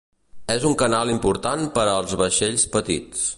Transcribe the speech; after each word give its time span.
És 0.53 0.63
un 0.69 0.71
canal 0.81 1.11
important 1.17 1.61
per 1.77 1.85
als 1.91 2.17
vaixells 2.23 2.65
petits. 2.79 3.29